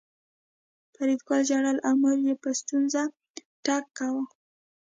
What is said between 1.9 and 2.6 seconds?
مور یې په